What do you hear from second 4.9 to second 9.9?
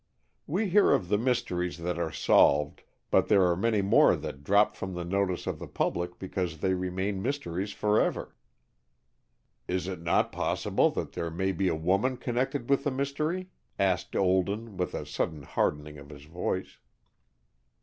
the notice of the public because they remain mysteries forever." "Is